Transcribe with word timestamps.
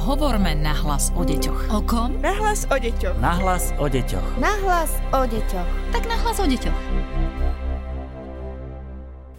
Hovorme 0.00 0.56
nahlas 0.56 1.12
o 1.12 1.28
deťoch. 1.28 1.76
O 1.76 1.84
kom? 1.84 2.16
Nahlas 2.24 2.64
o 2.72 2.76
deťoch. 2.80 3.20
Nahlas 3.20 3.76
o 3.76 3.84
deťoch. 3.84 4.40
Nahlas 4.40 4.96
o 5.12 5.28
deťoch. 5.28 5.68
Tak 5.92 6.08
nahlas 6.08 6.40
o 6.40 6.48
deťoch. 6.48 6.78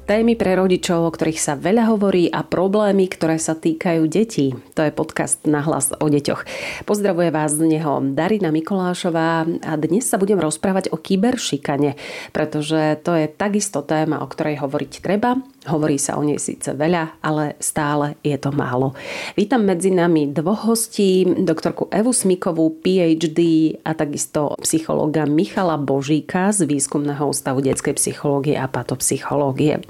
Témy 0.05 0.35
pre 0.35 0.59
rodičov, 0.59 1.07
o 1.07 1.13
ktorých 1.13 1.39
sa 1.39 1.57
veľa 1.57 1.87
hovorí 1.89 2.27
a 2.27 2.43
problémy, 2.45 3.07
ktoré 3.09 3.39
sa 3.39 3.55
týkajú 3.55 4.05
detí. 4.11 4.51
To 4.75 4.85
je 4.85 4.91
podcast 4.91 5.39
na 5.49 5.63
hlas 5.65 5.95
o 5.97 6.05
deťoch. 6.05 6.45
Pozdravuje 6.85 7.31
vás 7.33 7.57
z 7.57 7.65
neho 7.65 7.97
Darina 8.13 8.51
Mikolášová 8.51 9.47
a 9.47 9.71
dnes 9.79 10.05
sa 10.05 10.19
budem 10.19 10.37
rozprávať 10.37 10.91
o 10.91 10.99
kyberšikane, 10.99 11.97
pretože 12.35 13.01
to 13.01 13.17
je 13.17 13.31
takisto 13.31 13.81
téma, 13.81 14.19
o 14.21 14.27
ktorej 14.27 14.61
hovoriť 14.61 14.91
treba. 14.99 15.41
Hovorí 15.61 16.01
sa 16.01 16.17
o 16.17 16.25
nej 16.25 16.41
síce 16.41 16.73
veľa, 16.73 17.21
ale 17.21 17.53
stále 17.61 18.17
je 18.25 18.33
to 18.33 18.49
málo. 18.49 18.97
Vítam 19.37 19.61
medzi 19.61 19.93
nami 19.93 20.33
dvoch 20.33 20.65
hostí, 20.65 21.21
doktorku 21.21 21.85
Evu 21.93 22.09
Smikovú, 22.09 22.81
PhD 22.81 23.77
a 23.85 23.93
takisto 23.93 24.57
psychologa 24.65 25.29
Michala 25.29 25.77
Božíka 25.77 26.49
z 26.49 26.65
Výskumného 26.65 27.29
ústavu 27.29 27.61
detskej 27.61 27.93
psychológie 27.93 28.57
a 28.57 28.65
patopsychológie. 28.65 29.85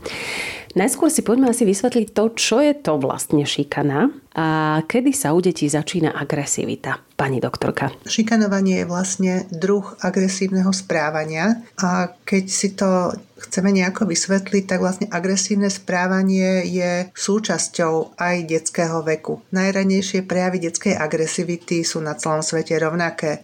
Najskôr 0.71 1.11
si 1.11 1.19
poďme 1.19 1.51
asi 1.51 1.67
vysvetliť 1.67 2.15
to, 2.15 2.31
čo 2.35 2.63
je 2.63 2.71
to 2.71 2.95
vlastne 2.95 3.43
šikana 3.43 4.07
a 4.31 4.79
kedy 4.87 5.11
sa 5.11 5.35
u 5.35 5.43
detí 5.43 5.67
začína 5.67 6.15
agresivita. 6.15 6.95
Pani 7.19 7.43
doktorka. 7.43 7.91
Šikanovanie 8.07 8.83
je 8.83 8.87
vlastne 8.87 9.33
druh 9.51 9.83
agresívneho 9.99 10.71
správania 10.71 11.59
a 11.75 12.15
keď 12.23 12.43
si 12.47 12.71
to 12.71 13.11
chceme 13.47 13.73
nejako 13.73 14.05
vysvetliť, 14.09 14.63
tak 14.69 14.79
vlastne 14.81 15.07
agresívne 15.09 15.71
správanie 15.71 16.65
je 16.67 17.09
súčasťou 17.13 18.19
aj 18.19 18.35
detského 18.45 19.01
veku. 19.01 19.41
Najranejšie 19.49 20.25
prejavy 20.25 20.69
detskej 20.69 20.93
agresivity 20.97 21.81
sú 21.81 22.01
na 22.01 22.13
celom 22.13 22.45
svete 22.45 22.77
rovnaké 22.77 23.41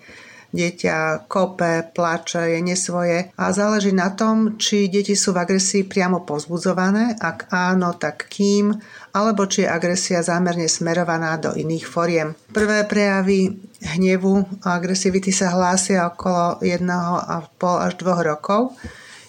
dieťa 0.53 1.27
kope, 1.27 1.91
plače, 1.91 2.55
je 2.55 2.59
nesvoje 2.63 3.19
a 3.35 3.43
záleží 3.51 3.91
na 3.91 4.15
tom, 4.15 4.55
či 4.55 4.87
deti 4.87 5.15
sú 5.15 5.35
v 5.35 5.43
agresii 5.43 5.83
priamo 5.83 6.23
povzbudzované, 6.23 7.19
ak 7.19 7.51
áno, 7.51 7.95
tak 7.99 8.31
kým, 8.31 8.71
alebo 9.11 9.43
či 9.45 9.67
je 9.67 9.71
agresia 9.71 10.23
zámerne 10.23 10.71
smerovaná 10.71 11.35
do 11.35 11.51
iných 11.51 11.85
foriem. 11.85 12.31
Prvé 12.55 12.87
prejavy 12.87 13.59
hnevu 13.97 14.63
a 14.63 14.79
agresivity 14.79 15.35
sa 15.35 15.51
hlásia 15.51 16.07
okolo 16.07 16.63
1,5 16.63 17.85
až 17.85 17.93
2 17.99 18.29
rokov. 18.31 18.73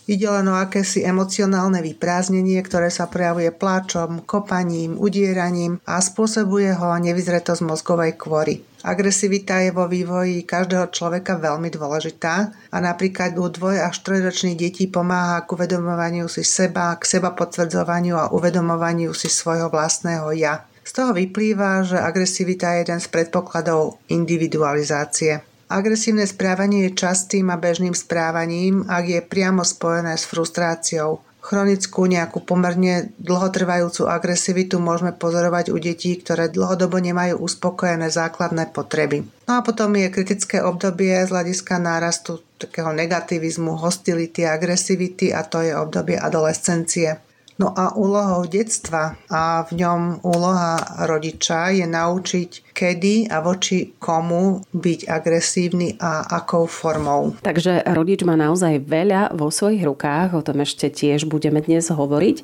Ide 0.09 0.25
len 0.25 0.48
o 0.48 0.56
akési 0.56 1.05
emocionálne 1.05 1.84
vyprázdnenie, 1.84 2.56
ktoré 2.64 2.89
sa 2.89 3.12
prejavuje 3.12 3.53
pláčom, 3.53 4.25
kopaním, 4.25 4.97
udieraním 4.97 5.84
a 5.84 6.01
spôsobuje 6.01 6.73
ho 6.73 6.97
nevyzretosť 6.97 7.61
mozgovej 7.61 8.17
kvory. 8.17 8.64
Agresivita 8.89 9.61
je 9.61 9.69
vo 9.69 9.84
vývoji 9.84 10.48
každého 10.48 10.89
človeka 10.89 11.36
veľmi 11.36 11.69
dôležitá 11.69 12.34
a 12.73 12.77
napríklad 12.81 13.36
u 13.36 13.53
dvoj 13.53 13.84
až 13.84 14.01
trojročných 14.01 14.56
detí 14.56 14.89
pomáha 14.89 15.45
k 15.45 15.53
uvedomovaniu 15.53 16.25
si 16.25 16.41
seba, 16.41 16.97
k 16.97 17.05
seba 17.05 17.36
potvrdzovaniu 17.36 18.17
a 18.17 18.33
uvedomovaniu 18.33 19.12
si 19.12 19.29
svojho 19.29 19.69
vlastného 19.69 20.33
ja. 20.33 20.64
Z 20.89 21.05
toho 21.05 21.12
vyplýva, 21.12 21.84
že 21.84 22.01
agresivita 22.01 22.73
je 22.73 22.89
jeden 22.89 23.01
z 23.05 23.12
predpokladov 23.12 24.01
individualizácie. 24.09 25.45
Agresívne 25.69 26.24
správanie 26.24 26.88
je 26.88 26.97
častým 26.97 27.52
a 27.52 27.61
bežným 27.61 27.92
správaním, 27.92 28.88
ak 28.88 29.05
je 29.05 29.20
priamo 29.20 29.61
spojené 29.61 30.16
s 30.16 30.24
frustráciou, 30.24 31.20
Chronickú 31.38 32.05
nejakú 32.05 32.44
pomerne 32.44 33.14
dlhotrvajúcu 33.22 34.05
agresivitu 34.05 34.83
môžeme 34.83 35.16
pozorovať 35.16 35.72
u 35.72 35.80
detí, 35.80 36.19
ktoré 36.20 36.52
dlhodobo 36.52 37.00
nemajú 37.00 37.41
uspokojené 37.41 38.12
základné 38.12 38.74
potreby. 38.74 39.24
No 39.48 39.56
a 39.56 39.64
potom 39.64 39.96
je 39.96 40.12
kritické 40.12 40.61
obdobie 40.61 41.14
z 41.24 41.33
hľadiska 41.33 41.80
nárastu 41.80 42.44
takého 42.61 42.92
negativizmu, 42.92 43.80
hostility, 43.80 44.45
agresivity 44.45 45.33
a 45.33 45.40
to 45.46 45.64
je 45.64 45.73
obdobie 45.73 46.20
adolescencie. 46.20 47.17
No 47.58 47.74
a 47.74 47.98
úlohou 47.98 48.46
detstva 48.46 49.19
a 49.27 49.67
v 49.67 49.83
ňom 49.83 50.23
úloha 50.23 50.79
rodiča 51.11 51.74
je 51.74 51.91
naučiť, 51.91 52.70
kedy 52.70 53.27
a 53.27 53.42
voči 53.42 53.98
komu 53.98 54.63
byť 54.70 55.01
agresívny 55.11 55.98
a 55.98 56.39
akou 56.39 56.70
formou. 56.70 57.35
Takže 57.42 57.83
rodič 57.91 58.23
má 58.23 58.39
naozaj 58.39 58.86
veľa 58.86 59.35
vo 59.35 59.51
svojich 59.51 59.83
rukách, 59.83 60.39
o 60.39 60.42
tom 60.46 60.63
ešte 60.63 60.86
tiež 60.86 61.27
budeme 61.27 61.58
dnes 61.58 61.91
hovoriť. 61.91 62.36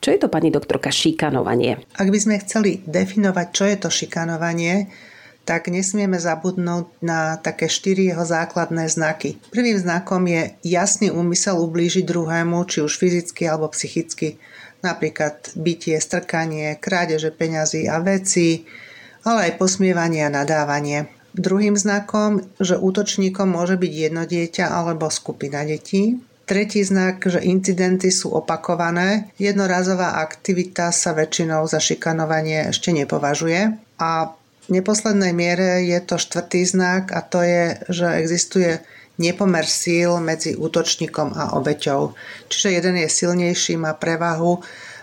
Čo 0.00 0.08
je 0.08 0.18
to, 0.18 0.32
pani 0.32 0.48
doktorka, 0.48 0.88
šikanovanie? 0.88 1.76
Ak 2.00 2.08
by 2.08 2.16
sme 2.16 2.40
chceli 2.40 2.80
definovať, 2.88 3.46
čo 3.52 3.64
je 3.68 3.76
to 3.76 3.88
šikanovanie, 3.92 4.88
tak 5.42 5.68
nesmieme 5.68 6.18
zabudnúť 6.18 6.86
na 7.02 7.38
také 7.38 7.66
štyri 7.66 8.10
jeho 8.10 8.22
základné 8.22 8.86
znaky. 8.86 9.38
Prvým 9.50 9.78
znakom 9.78 10.22
je 10.26 10.54
jasný 10.62 11.10
úmysel 11.10 11.58
ublížiť 11.58 12.06
druhému, 12.06 12.62
či 12.70 12.82
už 12.82 12.94
fyzicky 12.98 13.46
alebo 13.50 13.70
psychicky 13.74 14.38
napríklad 14.82 15.54
bytie, 15.54 15.96
strkanie, 16.02 16.76
krádeže 16.76 17.30
peňazí 17.30 17.86
a 17.86 18.02
veci, 18.02 18.66
ale 19.22 19.50
aj 19.50 19.58
posmievanie 19.62 20.26
a 20.26 20.34
nadávanie. 20.34 21.06
Druhým 21.32 21.78
znakom, 21.78 22.44
že 22.60 22.76
útočníkom 22.76 23.48
môže 23.48 23.80
byť 23.80 23.92
jedno 23.94 24.28
dieťa 24.28 24.68
alebo 24.68 25.08
skupina 25.08 25.64
detí. 25.64 26.20
Tretí 26.44 26.84
znak, 26.84 27.24
že 27.24 27.40
incidenty 27.40 28.12
sú 28.12 28.34
opakované. 28.36 29.32
Jednorazová 29.40 30.20
aktivita 30.20 30.92
sa 30.92 31.16
väčšinou 31.16 31.64
za 31.64 31.80
šikanovanie 31.80 32.68
ešte 32.68 32.92
nepovažuje. 32.92 33.78
A 33.96 34.10
v 34.66 34.78
neposlednej 34.78 35.34
miere 35.34 35.82
je 35.82 35.98
to 36.02 36.16
štvrtý 36.18 36.62
znak 36.62 37.10
a 37.10 37.20
to 37.22 37.42
je, 37.42 37.82
že 37.90 38.06
existuje 38.18 38.78
nepomer 39.20 39.66
síl 39.66 40.22
medzi 40.22 40.56
útočníkom 40.56 41.34
a 41.36 41.54
obeťou. 41.58 42.14
Čiže 42.48 42.68
jeden 42.80 42.96
je 43.02 43.08
silnejší, 43.10 43.76
má 43.76 43.92
prevahu 43.98 44.62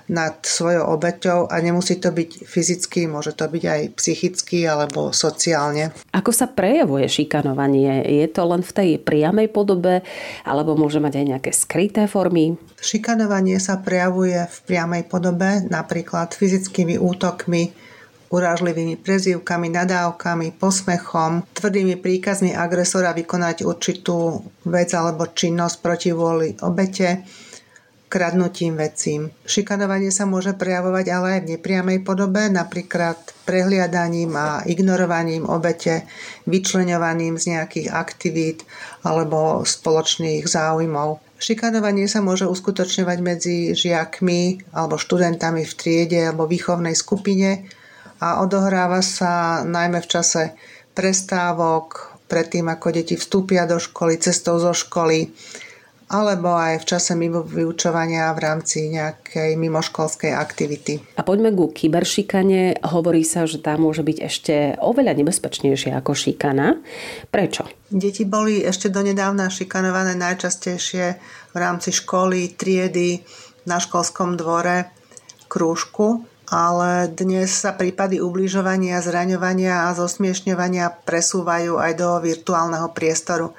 nad 0.09 0.41
svojou 0.41 0.89
obeťou 0.97 1.53
a 1.53 1.55
nemusí 1.61 2.01
to 2.01 2.09
byť 2.09 2.49
fyzicky, 2.49 3.05
môže 3.05 3.37
to 3.37 3.45
byť 3.45 3.63
aj 3.69 3.81
psychicky 3.93 4.65
alebo 4.65 5.13
sociálne. 5.13 5.93
Ako 6.09 6.33
sa 6.33 6.49
prejavuje 6.49 7.05
šikanovanie? 7.05 8.01
Je 8.09 8.25
to 8.33 8.41
len 8.49 8.65
v 8.65 8.71
tej 8.73 8.89
priamej 8.97 9.53
podobe 9.53 10.01
alebo 10.41 10.73
môže 10.73 10.97
mať 10.97 11.13
aj 11.21 11.25
nejaké 11.29 11.51
skryté 11.53 12.09
formy? 12.09 12.57
Šikanovanie 12.81 13.61
sa 13.61 13.77
prejavuje 13.77 14.49
v 14.49 14.57
priamej 14.65 15.05
podobe, 15.05 15.61
napríklad 15.69 16.33
fyzickými 16.33 16.97
útokmi, 16.97 17.69
urážlivými 18.29 18.97
prezývkami, 19.01 19.73
nadávkami, 19.73 20.57
posmechom, 20.61 21.43
tvrdými 21.53 21.97
príkazmi 21.97 22.53
agresora 22.53 23.13
vykonať 23.17 23.65
určitú 23.65 24.45
vec 24.69 24.89
alebo 24.93 25.29
činnosť 25.29 25.75
proti 25.81 26.09
vôli 26.13 26.53
obete, 26.61 27.25
kradnutím 28.09 28.73
vecím. 28.73 29.29
Šikanovanie 29.45 30.09
sa 30.09 30.25
môže 30.25 30.57
prejavovať 30.57 31.05
ale 31.13 31.27
aj 31.37 31.41
v 31.45 31.49
nepriamej 31.55 31.99
podobe, 32.01 32.49
napríklad 32.49 33.17
prehliadaním 33.45 34.33
a 34.33 34.65
ignorovaním 34.65 35.45
obete, 35.45 36.09
vyčleňovaním 36.49 37.37
z 37.37 37.57
nejakých 37.57 37.93
aktivít 37.93 38.65
alebo 39.05 39.61
spoločných 39.61 40.45
záujmov. 40.49 41.21
Šikanovanie 41.39 42.09
sa 42.11 42.19
môže 42.19 42.49
uskutočňovať 42.49 43.17
medzi 43.23 43.57
žiakmi 43.71 44.73
alebo 44.75 44.99
študentami 44.99 45.63
v 45.63 45.73
triede 45.77 46.19
alebo 46.19 46.49
výchovnej 46.49 46.97
skupine 46.97 47.69
a 48.19 48.43
odohráva 48.43 48.99
sa 48.99 49.63
najmä 49.63 50.03
v 50.03 50.11
čase 50.11 50.41
prestávok, 50.91 52.19
predtým 52.27 52.67
ako 52.67 52.91
deti 52.91 53.15
vstúpia 53.15 53.63
do 53.63 53.79
školy, 53.79 54.19
cestou 54.19 54.59
zo 54.59 54.75
školy, 54.75 55.31
alebo 56.09 56.57
aj 56.57 56.81
v 56.81 56.85
čase 56.89 57.13
mimo 57.13 57.45
vyučovania 57.45 58.33
v 58.33 58.39
rámci 58.41 58.89
nejakej 58.89 59.53
mimoškolskej 59.55 60.33
aktivity. 60.33 60.97
A 61.15 61.21
poďme 61.21 61.53
ku 61.53 61.69
kyberšikane. 61.69 62.81
Hovorí 62.81 63.21
sa, 63.21 63.45
že 63.45 63.61
tá 63.61 63.77
môže 63.77 64.01
byť 64.01 64.17
ešte 64.17 64.55
oveľa 64.81 65.13
nebezpečnejšia 65.21 65.93
ako 66.01 66.17
šikana. 66.17 66.81
Prečo? 67.29 67.69
Deti 67.93 68.25
boli 68.25 68.65
ešte 68.65 68.89
donedávna 68.89 69.53
šikanované 69.53 70.17
najčastejšie 70.17 71.05
v 71.53 71.57
rámci 71.57 71.93
školy, 71.93 72.57
triedy, 72.57 73.21
na 73.69 73.77
školskom 73.77 74.33
dvore, 74.33 74.89
krúžku 75.45 76.25
ale 76.49 77.13
dnes 77.13 77.53
sa 77.53 77.77
prípady 77.77 78.17
ubližovania, 78.17 78.97
zraňovania 79.05 79.85
a 79.85 79.93
zosmiešňovania 79.93 81.05
presúvajú 81.05 81.77
aj 81.77 81.91
do 81.93 82.09
virtuálneho 82.25 82.89
priestoru. 82.89 83.53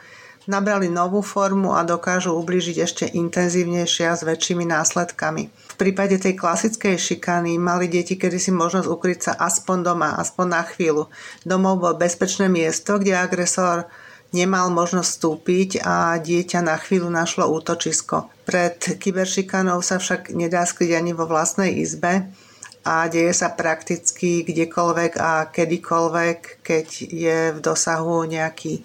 Nabrali 0.51 0.91
novú 0.91 1.23
formu 1.23 1.79
a 1.79 1.87
dokážu 1.87 2.35
ubližiť 2.35 2.77
ešte 2.83 3.05
intenzívnejšie 3.07 4.11
a 4.11 4.19
s 4.19 4.27
väčšími 4.27 4.67
následkami. 4.67 5.43
V 5.47 5.75
prípade 5.79 6.19
tej 6.19 6.35
klasickej 6.35 6.99
šikany 6.99 7.55
mali 7.63 7.87
deti 7.87 8.19
kedysi 8.19 8.51
možnosť 8.51 8.89
ukryť 8.91 9.19
sa 9.23 9.33
aspoň 9.39 9.79
doma, 9.87 10.19
aspoň 10.19 10.47
na 10.51 10.63
chvíľu. 10.67 11.07
Domov 11.47 11.79
bol 11.79 11.95
bezpečné 11.95 12.51
miesto, 12.51 12.99
kde 12.99 13.15
agresor 13.15 13.87
nemal 14.35 14.75
možnosť 14.75 15.11
vstúpiť 15.11 15.71
a 15.87 16.19
dieťa 16.19 16.67
na 16.67 16.75
chvíľu 16.75 17.07
našlo 17.07 17.47
útočisko. 17.47 18.27
Pred 18.43 18.99
kyberšikanou 18.99 19.79
sa 19.87 20.03
však 20.03 20.35
nedá 20.35 20.67
skryť 20.67 20.99
ani 20.99 21.15
vo 21.15 21.31
vlastnej 21.31 21.79
izbe, 21.79 22.27
a 22.81 23.05
deje 23.12 23.37
sa 23.37 23.53
prakticky 23.53 24.41
kdekoľvek 24.41 25.12
a 25.21 25.53
kedykoľvek, 25.53 26.65
keď 26.65 26.87
je 27.12 27.38
v 27.53 27.59
dosahu 27.61 28.25
nejaký 28.25 28.81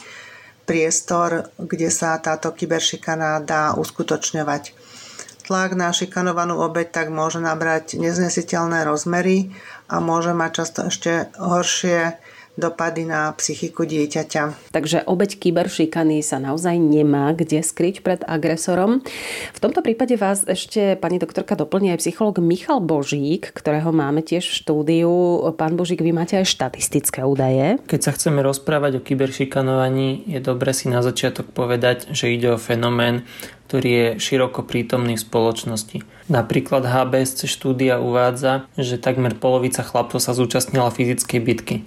priestor, 0.67 1.47
kde 1.55 1.87
sa 1.93 2.17
táto 2.19 2.51
kyberšikana 2.51 3.39
dá 3.45 3.77
uskutočňovať. 3.77 4.75
Tlak 5.45 5.77
na 5.77 5.93
šikanovanú 5.93 6.57
obeď 6.57 6.89
tak 6.89 7.07
môže 7.13 7.37
nabrať 7.37 8.01
neznesiteľné 8.01 8.81
rozmery 8.81 9.53
a 9.85 10.01
môže 10.01 10.33
mať 10.33 10.51
často 10.57 10.79
ešte 10.89 11.29
horšie 11.37 12.17
dopady 12.55 13.03
na 13.07 13.31
psychiku 13.35 13.83
dieťaťa. 13.83 14.71
Takže 14.71 15.03
obeď 15.07 15.39
kyberšikany 15.39 16.23
sa 16.23 16.39
naozaj 16.39 16.79
nemá 16.79 17.35
kde 17.35 17.59
skryť 17.61 18.01
pred 18.01 18.21
agresorom. 18.23 19.03
V 19.51 19.59
tomto 19.59 19.83
prípade 19.83 20.15
vás 20.15 20.47
ešte 20.47 20.95
pani 20.99 21.19
doktorka 21.19 21.59
doplní 21.59 21.95
aj 21.95 22.01
psycholog 22.03 22.39
Michal 22.39 22.79
Božík, 22.79 23.51
ktorého 23.51 23.91
máme 23.91 24.23
tiež 24.23 24.47
v 24.47 24.57
štúdiu. 24.63 25.11
Pán 25.59 25.75
Božík, 25.75 25.99
vy 25.99 26.15
máte 26.15 26.39
aj 26.39 26.47
štatistické 26.47 27.23
údaje. 27.27 27.77
Keď 27.85 27.99
sa 28.01 28.11
chceme 28.15 28.39
rozprávať 28.39 28.99
o 28.99 29.05
kyberšikanovaní, 29.05 30.27
je 30.27 30.39
dobre 30.39 30.71
si 30.71 30.87
na 30.87 31.03
začiatok 31.03 31.51
povedať, 31.51 32.11
že 32.15 32.31
ide 32.31 32.55
o 32.55 32.61
fenomén, 32.61 33.27
ktorý 33.67 33.89
je 33.89 34.07
široko 34.21 34.63
prítomný 34.63 35.17
v 35.17 35.25
spoločnosti. 35.25 35.97
Napríklad 36.29 36.85
HBSC 36.85 37.49
štúdia 37.49 37.97
uvádza, 37.99 38.69
že 38.77 39.01
takmer 39.01 39.35
polovica 39.35 39.81
chlapcov 39.81 40.21
sa 40.21 40.37
zúčastnila 40.37 40.93
fyzickej 40.93 41.39
bitky. 41.41 41.77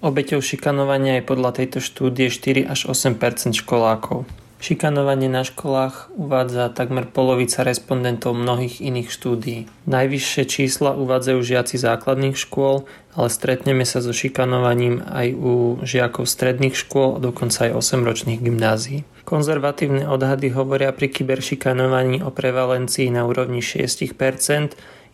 Obeťou 0.00 0.40
šikanovania 0.40 1.20
je 1.20 1.28
podľa 1.28 1.60
tejto 1.60 1.84
štúdie 1.84 2.32
4 2.32 2.64
až 2.64 2.88
8% 2.88 3.52
školákov. 3.52 4.24
Šikanovanie 4.56 5.28
na 5.28 5.44
školách 5.44 6.08
uvádza 6.16 6.72
takmer 6.72 7.04
polovica 7.04 7.60
respondentov 7.64 8.32
mnohých 8.32 8.80
iných 8.80 9.12
štúdií. 9.12 9.68
Najvyššie 9.84 10.44
čísla 10.48 10.96
uvádzajú 10.96 11.40
žiaci 11.44 11.76
základných 11.76 12.32
škôl, 12.32 12.88
ale 13.12 13.28
stretneme 13.28 13.84
sa 13.84 14.00
so 14.00 14.16
šikanovaním 14.16 15.04
aj 15.04 15.36
u 15.36 15.52
žiakov 15.84 16.24
stredných 16.24 16.76
škôl, 16.80 17.20
dokonca 17.20 17.68
aj 17.68 17.76
8-ročných 17.76 18.40
gymnázií. 18.40 19.04
Konzervatívne 19.28 20.08
odhady 20.08 20.48
hovoria 20.56 20.96
pri 20.96 21.12
kyberšikanovaní 21.12 22.24
o 22.24 22.32
prevalencii 22.32 23.12
na 23.12 23.28
úrovni 23.28 23.60
6%, 23.60 24.16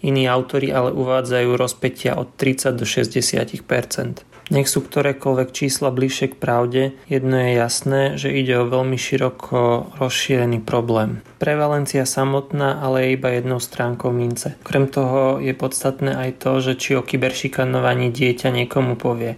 iní 0.07 0.31
autori 0.31 0.71
ale 0.71 0.95
uvádzajú 0.95 1.51
rozpetia 1.59 2.15
od 2.15 2.39
30 2.39 2.79
do 2.79 2.87
60%. 2.87 4.36
Nech 4.47 4.71
sú 4.71 4.87
ktorékoľvek 4.87 5.51
čísla 5.51 5.91
bližšie 5.91 6.31
k 6.31 6.37
pravde, 6.39 6.83
jedno 7.11 7.35
je 7.35 7.51
jasné, 7.59 8.03
že 8.15 8.31
ide 8.31 8.63
o 8.63 8.71
veľmi 8.71 8.95
široko 8.95 9.91
rozšírený 9.99 10.63
problém. 10.63 11.19
Prevalencia 11.43 12.07
samotná 12.07 12.79
ale 12.79 13.11
je 13.11 13.15
iba 13.19 13.35
jednou 13.35 13.59
stránkou 13.59 14.15
mince. 14.15 14.55
Krem 14.63 14.87
toho 14.87 15.43
je 15.43 15.51
podstatné 15.51 16.15
aj 16.15 16.31
to, 16.39 16.63
že 16.63 16.79
či 16.79 16.95
o 16.95 17.03
kyberšikanovaní 17.03 18.15
dieťa 18.15 18.55
niekomu 18.55 18.95
povie. 18.95 19.35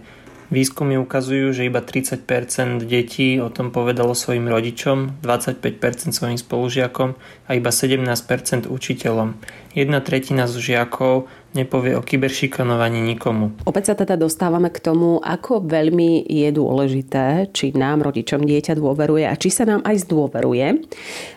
Výskumy 0.49 0.97
ukazujú, 0.97 1.53
že 1.53 1.69
iba 1.69 1.77
30% 1.77 2.81
detí 2.89 3.37
o 3.37 3.53
tom 3.53 3.69
povedalo 3.69 4.17
svojim 4.17 4.49
rodičom, 4.49 5.21
25% 5.21 6.09
svojim 6.09 6.41
spolužiakom 6.41 7.13
a 7.45 7.49
iba 7.53 7.69
17% 7.69 8.65
učiteľom. 8.65 9.37
Jedna 9.77 10.01
tretina 10.01 10.49
z 10.49 10.57
žiakov 10.57 11.29
nepovie 11.53 11.93
o 11.93 12.01
kyberšikanovaní 12.01 12.97
nikomu. 12.97 13.53
Opäť 13.69 13.93
sa 13.93 13.95
teda 14.01 14.17
dostávame 14.17 14.73
k 14.73 14.81
tomu, 14.81 15.21
ako 15.21 15.61
veľmi 15.69 16.25
je 16.25 16.49
dôležité, 16.49 17.53
či 17.53 17.69
nám 17.77 18.01
rodičom 18.01 18.41
dieťa 18.41 18.73
dôveruje 18.73 19.29
a 19.29 19.37
či 19.37 19.53
sa 19.53 19.69
nám 19.69 19.85
aj 19.85 20.09
zdôveruje. 20.09 20.81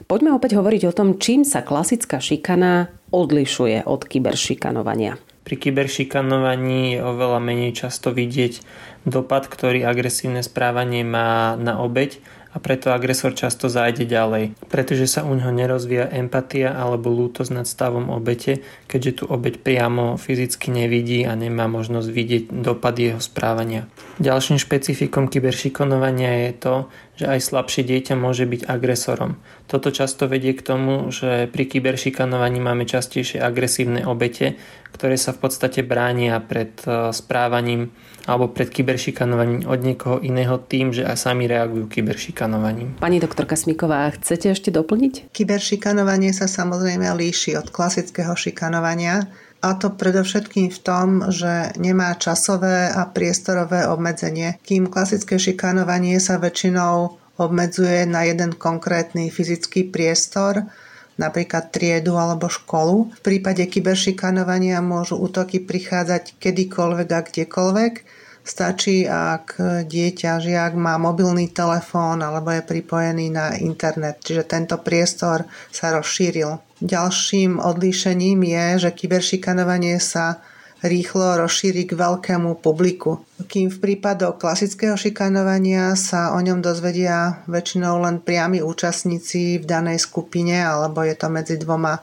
Poďme 0.09 0.33
opäť 0.33 0.57
hovoriť 0.57 0.83
o 0.89 0.97
tom, 0.97 1.21
čím 1.21 1.45
sa 1.45 1.61
klasická 1.61 2.17
šikana 2.17 2.89
odlišuje 3.13 3.85
od 3.85 4.09
kyberšikanovania. 4.09 5.21
Pri 5.43 5.59
kyberšikanovaní 5.59 6.97
je 6.97 7.01
oveľa 7.03 7.43
menej 7.43 7.75
často 7.75 8.15
vidieť 8.15 8.63
dopad, 9.03 9.51
ktorý 9.51 9.83
agresívne 9.83 10.41
správanie 10.47 11.03
má 11.03 11.59
na 11.59 11.83
obeď 11.83 12.23
a 12.53 12.61
preto 12.61 12.93
agresor 12.93 13.33
často 13.33 13.73
zájde 13.73 14.05
ďalej, 14.05 14.53
pretože 14.69 15.09
sa 15.09 15.25
u 15.25 15.33
neho 15.33 15.49
nerozvíja 15.49 16.13
empatia 16.13 16.77
alebo 16.77 17.09
lútosť 17.09 17.51
nad 17.51 17.65
stavom 17.65 18.13
obete, 18.13 18.61
keďže 18.87 19.13
tu 19.19 19.25
obeť 19.25 19.65
priamo 19.65 20.21
fyzicky 20.21 20.69
nevidí 20.69 21.25
a 21.25 21.33
nemá 21.33 21.65
možnosť 21.65 22.09
vidieť 22.13 22.43
dopad 22.53 23.01
jeho 23.01 23.21
správania. 23.25 23.89
Ďalším 24.21 24.61
špecifikom 24.61 25.33
kyberšikonovania 25.33 26.49
je 26.49 26.53
to, 26.61 26.75
že 27.13 27.29
aj 27.29 27.45
slabšie 27.45 27.85
dieťa 27.85 28.15
môže 28.17 28.49
byť 28.49 28.65
agresorom. 28.65 29.37
Toto 29.69 29.93
často 29.93 30.25
vedie 30.27 30.57
k 30.57 30.65
tomu, 30.65 31.13
že 31.13 31.49
pri 31.53 31.65
kyberšikanovaní 31.69 32.59
máme 32.59 32.89
častejšie 32.89 33.41
agresívne 33.41 34.09
obete, 34.09 34.57
ktoré 34.97 35.21
sa 35.21 35.37
v 35.37 35.45
podstate 35.45 35.85
bránia 35.85 36.41
pred 36.41 36.73
eh, 36.89 37.13
správaním 37.13 37.93
alebo 38.23 38.55
pred 38.55 38.71
kyberšikanovaním 38.71 39.67
od 39.67 39.81
niekoho 39.83 40.17
iného 40.23 40.55
tým, 40.63 40.95
že 40.95 41.03
aj 41.03 41.27
sami 41.27 41.51
reagujú 41.51 41.91
kyberšikanovaním. 41.91 43.03
Pani 43.03 43.19
doktorka 43.19 43.59
Smiková, 43.59 44.07
chcete 44.15 44.55
ešte 44.55 44.71
doplniť? 44.71 45.35
Kyberšikanovanie 45.35 46.31
sa 46.31 46.47
samozrejme 46.47 47.11
líši 47.19 47.59
od 47.59 47.75
klasického 47.75 48.33
šikanovania. 48.39 49.27
A 49.63 49.79
to 49.79 49.95
predovšetkým 49.95 50.75
v 50.75 50.81
tom, 50.83 51.09
že 51.31 51.71
nemá 51.79 52.19
časové 52.19 52.91
a 52.91 53.07
priestorové 53.07 53.87
obmedzenie, 53.87 54.59
kým 54.67 54.91
klasické 54.91 55.39
šikanovanie 55.39 56.19
sa 56.19 56.43
väčšinou 56.43 57.15
obmedzuje 57.39 58.03
na 58.11 58.27
jeden 58.27 58.59
konkrétny 58.59 59.31
fyzický 59.31 59.87
priestor, 59.87 60.67
napríklad 61.15 61.71
triedu 61.71 62.19
alebo 62.19 62.51
školu. 62.51 63.15
V 63.15 63.21
prípade 63.23 63.63
kyberšikanovania 63.71 64.83
môžu 64.83 65.23
útoky 65.23 65.63
prichádzať 65.63 66.43
kedykoľvek 66.43 67.09
a 67.15 67.21
kdekoľvek. 67.23 67.95
Stačí, 68.43 69.07
ak 69.07 69.63
dieťa, 69.87 70.43
žiak 70.43 70.75
má 70.75 70.99
mobilný 70.99 71.55
telefón 71.55 72.27
alebo 72.27 72.51
je 72.51 72.67
pripojený 72.67 73.31
na 73.31 73.55
internet, 73.55 74.19
čiže 74.27 74.51
tento 74.51 74.75
priestor 74.83 75.47
sa 75.71 75.95
rozšíril. 75.95 76.72
Ďalším 76.83 77.63
odlíšením 77.63 78.43
je, 78.43 78.67
že 78.83 78.91
kyberšikanovanie 78.91 80.03
sa 80.03 80.43
rýchlo 80.83 81.39
rozšíri 81.39 81.87
k 81.87 81.95
veľkému 81.95 82.59
publiku. 82.59 83.23
Kým 83.47 83.71
v 83.71 83.79
prípadoch 83.79 84.43
klasického 84.43 84.99
šikanovania 84.99 85.95
sa 85.95 86.35
o 86.35 86.43
ňom 86.43 86.59
dozvedia 86.59 87.47
väčšinou 87.47 88.03
len 88.03 88.19
priami 88.19 88.59
účastníci 88.59 89.63
v 89.63 89.65
danej 89.65 90.03
skupine 90.03 90.59
alebo 90.59 91.07
je 91.07 91.15
to 91.15 91.31
medzi 91.31 91.55
dvoma 91.55 92.03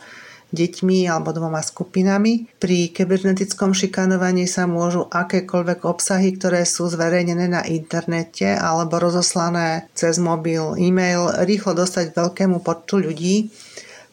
deťmi 0.56 1.12
alebo 1.12 1.36
dvoma 1.36 1.60
skupinami. 1.60 2.48
Pri 2.58 2.96
kybernetickom 2.96 3.75
šikanovaní 3.75 4.48
sa 4.48 4.66
môžu 4.66 5.06
akékoľvek 5.12 5.86
obsahy, 5.86 6.40
ktoré 6.40 6.63
sú 6.63 6.88
zverejnené 6.88 7.51
na 7.51 7.62
internete 7.68 8.48
alebo 8.56 8.98
rozoslané 8.98 9.92
cez 9.92 10.18
mobil, 10.18 10.80
e-mail, 10.80 11.30
rýchlo 11.44 11.77
dostať 11.77 12.15
veľkému 12.15 12.63
počtu 12.63 12.96
ľudí, 13.12 13.36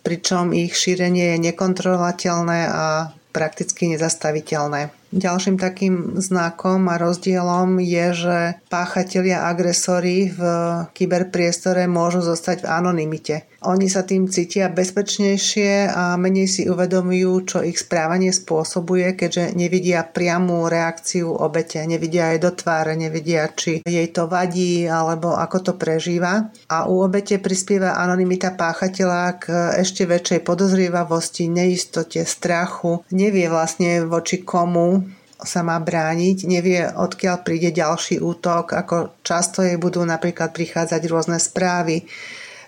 pričom 0.07 0.55
ich 0.55 0.79
šírenie 0.79 1.35
je 1.35 1.51
nekontrolovateľné 1.51 2.61
a 2.71 3.11
prakticky 3.35 3.91
nezastaviteľné. 3.91 4.95
Ďalším 5.11 5.59
takým 5.59 6.17
znakom 6.23 6.87
a 6.87 6.97
rozdielom 6.97 7.83
je, 7.83 8.07
že 8.15 8.39
páchatelia 8.71 9.45
agresory 9.51 10.31
v 10.31 10.41
kyberpriestore 10.95 11.85
môžu 11.91 12.23
zostať 12.23 12.65
v 12.65 12.71
anonymite. 12.71 13.37
Oni 13.65 13.89
sa 13.89 14.05
tým 14.05 14.29
cítia 14.29 14.69
bezpečnejšie 14.69 15.89
a 15.89 16.21
menej 16.21 16.45
si 16.45 16.63
uvedomujú, 16.69 17.33
čo 17.49 17.59
ich 17.65 17.81
správanie 17.81 18.29
spôsobuje, 18.29 19.17
keďže 19.17 19.57
nevidia 19.57 20.05
priamú 20.05 20.69
reakciu 20.69 21.33
obete, 21.33 21.81
nevidia 21.89 22.37
aj 22.37 22.39
do 22.45 22.51
tváre, 22.53 22.93
nevidia, 23.01 23.49
či 23.49 23.81
jej 23.81 24.09
to 24.13 24.29
vadí 24.29 24.85
alebo 24.85 25.33
ako 25.33 25.57
to 25.61 25.73
prežíva. 25.81 26.53
A 26.69 26.85
u 26.85 27.01
obete 27.01 27.41
prispieva 27.41 27.97
anonymita 27.97 28.53
páchateľa 28.53 29.23
k 29.41 29.45
ešte 29.81 30.05
väčšej 30.05 30.41
podozrievavosti, 30.45 31.49
neistote, 31.49 32.29
strachu, 32.29 33.09
nevie 33.17 33.49
vlastne 33.49 34.05
voči 34.05 34.45
komu 34.45 35.01
sa 35.37 35.61
má 35.61 35.77
brániť, 35.77 36.49
nevie 36.49 36.81
odkiaľ 36.89 37.45
príde 37.45 37.69
ďalší 37.69 38.25
útok, 38.25 38.73
ako 38.73 39.21
často 39.21 39.61
jej 39.61 39.77
budú 39.77 40.01
napríklad 40.01 40.57
prichádzať 40.57 41.03
rôzne 41.13 41.37
správy, 41.37 42.09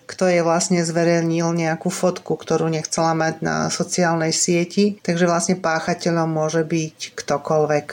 kto 0.09 0.25
je 0.33 0.41
vlastne 0.41 0.81
zverejnil 0.81 1.53
nejakú 1.53 1.93
fotku, 1.93 2.41
ktorú 2.41 2.73
nechcela 2.73 3.13
mať 3.13 3.45
na 3.45 3.57
sociálnej 3.69 4.33
sieti, 4.33 4.97
takže 5.05 5.29
vlastne 5.29 5.61
páchateľom 5.61 6.33
môže 6.33 6.65
byť 6.65 7.13
ktokoľvek. 7.13 7.87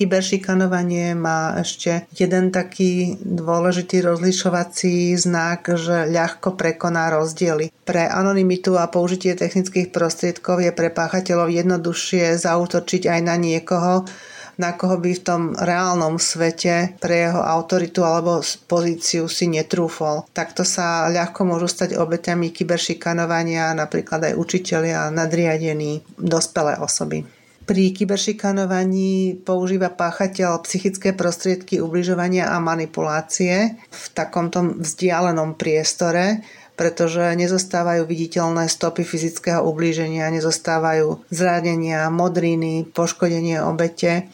Kyberšikanovanie 0.00 1.12
má 1.12 1.60
ešte 1.60 2.08
jeden 2.16 2.48
taký 2.48 3.20
dôležitý 3.20 4.00
rozlišovací 4.00 5.12
znak, 5.12 5.68
že 5.76 6.08
ľahko 6.08 6.56
prekoná 6.56 7.12
rozdiely. 7.12 7.68
Pre 7.84 8.08
anonymitu 8.08 8.80
a 8.80 8.88
použitie 8.88 9.36
technických 9.36 9.92
prostriedkov 9.92 10.64
je 10.64 10.72
pre 10.72 10.88
páchateľov 10.88 11.52
jednoduchšie 11.52 12.32
zautočiť 12.40 13.12
aj 13.12 13.20
na 13.20 13.36
niekoho, 13.36 14.08
na 14.56 14.74
koho 14.74 14.98
by 14.98 15.12
v 15.14 15.24
tom 15.24 15.42
reálnom 15.54 16.16
svete 16.16 16.96
pre 16.98 17.28
jeho 17.28 17.42
autoritu 17.42 18.02
alebo 18.02 18.40
pozíciu 18.66 19.28
si 19.28 19.46
netrúfol. 19.46 20.26
Takto 20.32 20.66
sa 20.66 21.06
ľahko 21.12 21.46
môžu 21.46 21.68
stať 21.70 21.98
obeťami 22.00 22.50
kyberšikanovania 22.50 23.76
napríklad 23.76 24.32
aj 24.32 24.34
učiteľia, 24.38 25.12
nadriadení, 25.12 26.02
dospelé 26.16 26.80
osoby. 26.80 27.22
Pri 27.70 27.94
kyberšikanovaní 27.94 29.46
používa 29.46 29.94
páchateľ 29.94 30.66
psychické 30.66 31.14
prostriedky 31.14 31.78
ubližovania 31.78 32.50
a 32.50 32.58
manipulácie 32.58 33.78
v 33.78 34.04
takomto 34.10 34.74
vzdialenom 34.74 35.54
priestore, 35.54 36.42
pretože 36.80 37.36
nezostávajú 37.36 38.08
viditeľné 38.08 38.64
stopy 38.64 39.04
fyzického 39.04 39.60
ublíženia, 39.68 40.32
nezostávajú 40.32 41.28
zranenia, 41.28 42.08
modriny, 42.08 42.88
poškodenie 42.88 43.60
obete. 43.60 44.32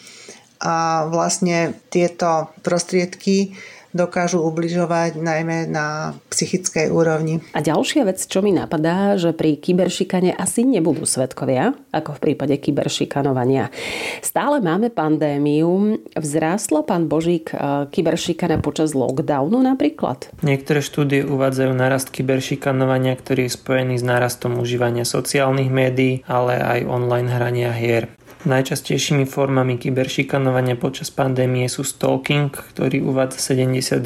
A 0.62 1.10
vlastne 1.10 1.74
tieto 1.90 2.54
prostriedky 2.62 3.58
dokážu 3.94 4.42
ubližovať 4.42 5.18
najmä 5.18 5.68
na 5.70 6.16
psychickej 6.32 6.90
úrovni. 6.90 7.44
A 7.52 7.60
ďalšia 7.62 8.06
vec, 8.06 8.22
čo 8.22 8.40
mi 8.40 8.50
napadá, 8.54 9.14
že 9.20 9.36
pri 9.36 9.58
kyberšikane 9.60 10.34
asi 10.34 10.66
nebudú 10.66 11.04
svetkovia, 11.04 11.76
ako 11.92 12.16
v 12.16 12.22
prípade 12.22 12.54
kyberšikanovania. 12.60 13.70
Stále 14.24 14.58
máme 14.60 14.90
pandémiu. 14.92 16.00
Vzrástlo 16.16 16.84
pán 16.84 17.08
Božík 17.08 17.52
e, 17.52 17.88
kyberšikana 17.90 18.60
počas 18.60 18.92
lockdownu 18.92 19.60
napríklad? 19.62 20.28
Niektoré 20.42 20.80
štúdie 20.80 21.24
uvádzajú 21.24 21.72
narast 21.72 22.12
kyberšikanovania, 22.12 23.16
ktorý 23.16 23.48
je 23.48 23.56
spojený 23.56 23.94
s 24.00 24.04
nárastom 24.04 24.58
užívania 24.60 25.04
sociálnych 25.06 25.70
médií, 25.72 26.24
ale 26.28 26.58
aj 26.60 26.80
online 26.88 27.30
hrania 27.32 27.70
hier. 27.72 28.10
Najčastejšími 28.46 29.26
formami 29.26 29.74
kyberšikanovania 29.74 30.78
počas 30.78 31.10
pandémie 31.10 31.66
sú 31.66 31.82
stalking, 31.82 32.54
ktorý 32.54 33.02
uvádza 33.02 33.58
71% 33.58 33.98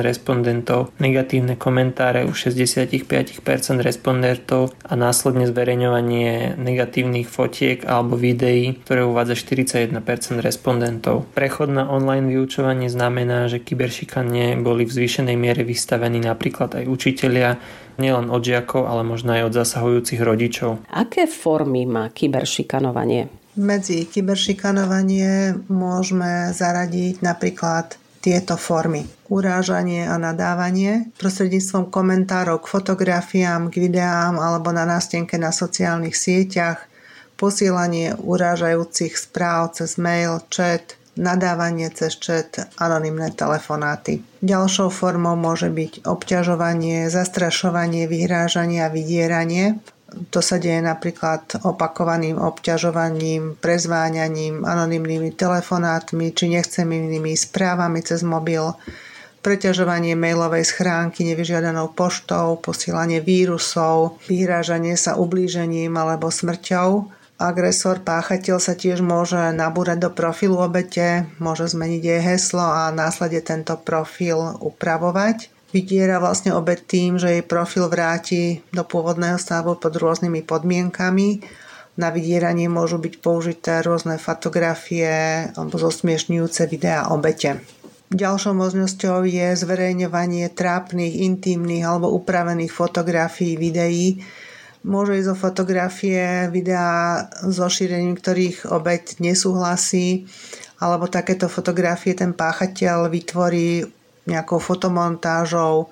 respondentov, 0.00 0.96
negatívne 0.96 1.60
komentáre 1.60 2.24
u 2.24 2.32
65% 2.32 3.04
respondentov 3.84 4.72
a 4.80 4.96
následne 4.96 5.44
zverejňovanie 5.44 6.56
negatívnych 6.56 7.28
fotiek 7.28 7.84
alebo 7.84 8.16
videí, 8.16 8.80
ktoré 8.80 9.04
uvádza 9.04 9.36
41% 9.36 9.92
respondentov. 10.40 11.28
Prechod 11.36 11.68
na 11.68 11.84
online 11.92 12.32
vyučovanie 12.32 12.88
znamená, 12.88 13.52
že 13.52 13.60
kyberšikanie 13.60 14.56
boli 14.56 14.88
v 14.88 14.96
zvýšenej 14.96 15.36
miere 15.36 15.68
vystavení 15.68 16.24
napríklad 16.24 16.80
aj 16.80 16.88
učitelia, 16.88 17.60
nielen 18.00 18.32
od 18.32 18.40
žiakov, 18.40 18.88
ale 18.88 19.04
možno 19.04 19.36
aj 19.36 19.52
od 19.52 19.56
zasahujúcich 19.56 20.20
rodičov. 20.24 20.80
Aké 20.88 21.28
formy 21.28 21.84
má 21.84 22.08
kyberšikanovanie? 22.08 23.44
Medzi 23.56 24.04
kyberšikanovanie 24.04 25.56
môžeme 25.72 26.52
zaradiť 26.52 27.24
napríklad 27.24 27.96
tieto 28.20 28.60
formy. 28.60 29.08
Urážanie 29.32 30.04
a 30.04 30.20
nadávanie 30.20 31.08
prostredníctvom 31.16 31.88
komentárov 31.88 32.60
k 32.60 32.68
fotografiám, 32.68 33.72
k 33.72 33.88
videám 33.88 34.36
alebo 34.36 34.76
na 34.76 34.84
nástenke 34.84 35.40
na 35.40 35.56
sociálnych 35.56 36.12
sieťach, 36.12 36.84
posielanie 37.40 38.12
urážajúcich 38.20 39.16
správ 39.16 39.72
cez 39.72 39.96
mail, 39.96 40.36
chat, 40.52 41.00
nadávanie 41.16 41.88
cez 41.96 42.12
chat, 42.20 42.68
anonymné 42.76 43.32
telefonáty. 43.32 44.20
Ďalšou 44.44 44.92
formou 44.92 45.32
môže 45.32 45.72
byť 45.72 46.04
obťažovanie, 46.04 47.08
zastrašovanie, 47.08 48.04
vyhrážanie 48.04 48.84
a 48.84 48.92
vydieranie 48.92 49.80
to 50.06 50.38
sa 50.38 50.62
deje 50.62 50.78
napríklad 50.78 51.66
opakovaným 51.66 52.38
obťažovaním, 52.38 53.58
prezváňaním, 53.58 54.62
anonymnými 54.62 55.34
telefonátmi 55.34 56.30
či 56.30 56.54
nechcenými 56.54 57.34
správami 57.34 58.00
cez 58.06 58.22
mobil, 58.22 58.70
preťažovanie 59.42 60.14
mailovej 60.14 60.62
schránky 60.62 61.26
nevyžiadanou 61.26 61.90
poštou, 61.94 62.58
posielanie 62.62 63.18
vírusov, 63.18 64.22
vyhrážanie 64.30 64.94
sa 64.94 65.18
ublížením 65.18 65.94
alebo 65.98 66.30
smrťou. 66.30 67.14
Agresor, 67.36 68.00
páchateľ 68.00 68.56
sa 68.62 68.72
tiež 68.72 69.04
môže 69.04 69.36
nabúrať 69.52 70.08
do 70.08 70.10
profilu 70.14 70.56
obete, 70.56 71.28
môže 71.36 71.68
zmeniť 71.68 72.02
jej 72.02 72.20
heslo 72.22 72.64
a 72.64 72.88
následne 72.94 73.44
tento 73.44 73.76
profil 73.76 74.56
upravovať 74.62 75.55
vydiera 75.74 76.22
vlastne 76.22 76.54
obe 76.54 76.78
tým, 76.78 77.18
že 77.18 77.38
jej 77.38 77.44
profil 77.44 77.90
vráti 77.90 78.62
do 78.70 78.86
pôvodného 78.86 79.38
stavu 79.38 79.74
pod 79.78 79.94
rôznymi 79.96 80.46
podmienkami. 80.46 81.42
Na 81.96 82.12
vydieranie 82.12 82.68
môžu 82.68 83.00
byť 83.00 83.14
použité 83.24 83.80
rôzne 83.80 84.20
fotografie 84.20 85.48
alebo 85.56 85.80
zosmiešňujúce 85.80 86.68
videá 86.68 87.08
obete. 87.08 87.64
Ďalšou 88.06 88.54
možnosťou 88.54 89.26
je 89.26 89.56
zverejňovanie 89.58 90.46
trápnych, 90.54 91.26
intimných 91.26 91.82
alebo 91.82 92.14
upravených 92.14 92.70
fotografií, 92.70 93.58
videí. 93.58 94.22
Môže 94.86 95.18
ísť 95.18 95.34
o 95.34 95.36
fotografie, 95.36 96.46
videá 96.54 97.26
so 97.42 97.66
šírením 97.66 98.14
ktorých 98.14 98.70
obeť 98.70 99.18
nesúhlasí, 99.18 100.30
alebo 100.78 101.10
takéto 101.10 101.50
fotografie 101.50 102.14
ten 102.14 102.30
páchateľ 102.30 103.10
vytvorí 103.10 103.82
nejakou 104.26 104.58
fotomontážou, 104.58 105.88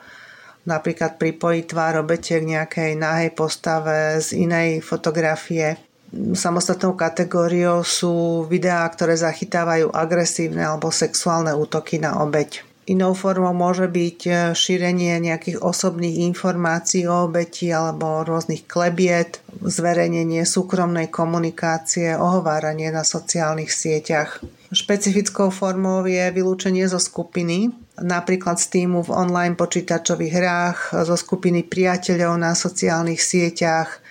napríklad 0.66 1.16
pripojí 1.16 1.64
tvár 1.64 2.02
obete 2.02 2.38
k 2.40 2.44
nejakej 2.44 2.90
náhej 2.98 3.30
postave 3.32 4.18
z 4.20 4.44
inej 4.44 4.82
fotografie. 4.82 5.78
Samostatnou 6.14 6.94
kategóriou 6.94 7.82
sú 7.82 8.46
videá, 8.46 8.86
ktoré 8.86 9.18
zachytávajú 9.18 9.90
agresívne 9.90 10.62
alebo 10.62 10.94
sexuálne 10.94 11.50
útoky 11.50 11.98
na 11.98 12.22
obeť. 12.22 12.62
Inou 12.84 13.16
formou 13.16 13.56
môže 13.56 13.88
byť 13.88 14.52
šírenie 14.52 15.16
nejakých 15.16 15.64
osobných 15.64 16.20
informácií 16.28 17.08
o 17.08 17.26
obeti 17.26 17.72
alebo 17.72 18.20
rôznych 18.20 18.68
klebiet, 18.68 19.40
zverejnenie 19.64 20.44
súkromnej 20.44 21.08
komunikácie, 21.08 22.12
ohováranie 22.12 22.92
na 22.92 23.00
sociálnych 23.00 23.72
sieťach. 23.72 24.44
Špecifickou 24.68 25.48
formou 25.48 26.04
je 26.04 26.28
vylúčenie 26.28 26.84
zo 26.84 27.00
skupiny, 27.00 27.72
napríklad 28.00 28.58
z 28.58 28.66
týmu 28.80 29.06
v 29.06 29.14
online 29.14 29.54
počítačových 29.54 30.34
hrách, 30.34 30.78
zo 31.06 31.16
skupiny 31.18 31.62
priateľov 31.66 32.34
na 32.38 32.52
sociálnych 32.54 33.22
sieťach, 33.22 34.02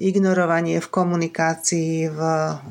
ignorovanie 0.00 0.80
v 0.80 0.88
komunikácii 0.88 2.08
v 2.08 2.20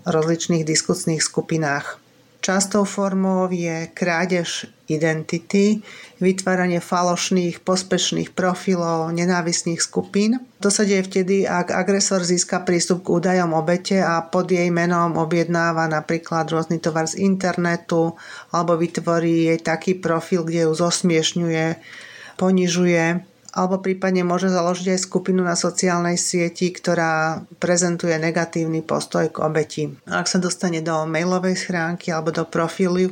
rozličných 0.05 0.65
diskusných 0.65 1.21
skupinách. 1.21 2.01
Častou 2.41 2.87
formou 2.87 3.45
je 3.51 3.85
krádež 3.93 4.69
identity, 4.89 5.85
vytváranie 6.17 6.81
falošných, 6.81 7.61
pospešných 7.61 8.33
profilov, 8.33 9.13
nenávisných 9.13 9.79
skupín. 9.79 10.41
To 10.59 10.67
sa 10.67 10.83
deje 10.83 11.05
vtedy, 11.07 11.47
ak 11.47 11.71
agresor 11.71 12.25
získa 12.25 12.65
prístup 12.67 13.07
k 13.07 13.21
údajom 13.21 13.55
obete 13.55 14.01
a 14.01 14.19
pod 14.25 14.51
jej 14.51 14.67
menom 14.73 15.15
objednáva 15.15 15.87
napríklad 15.87 16.49
rôzny 16.51 16.81
tovar 16.83 17.07
z 17.07 17.23
internetu 17.23 18.19
alebo 18.51 18.75
vytvorí 18.75 19.55
jej 19.55 19.59
taký 19.63 19.95
profil, 19.95 20.43
kde 20.43 20.67
ju 20.67 20.73
zosmiešňuje, 20.75 21.65
ponižuje 22.35 23.29
alebo 23.49 23.81
prípadne 23.81 24.21
môže 24.21 24.49
založiť 24.49 24.93
aj 24.93 25.05
skupinu 25.09 25.41
na 25.41 25.57
sociálnej 25.57 26.21
sieti, 26.21 26.69
ktorá 26.69 27.41
prezentuje 27.57 28.13
negatívny 28.13 28.85
postoj 28.85 29.25
k 29.33 29.41
obeti. 29.41 29.83
Ak 30.05 30.29
sa 30.29 30.37
dostane 30.37 30.85
do 30.85 30.93
mailovej 31.09 31.57
schránky 31.57 32.13
alebo 32.13 32.29
do 32.29 32.45
profilu, 32.45 33.09